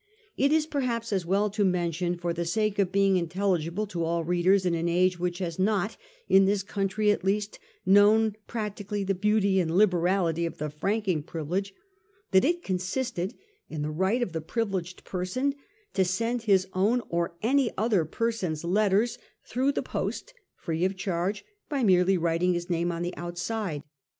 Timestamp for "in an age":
4.65-5.19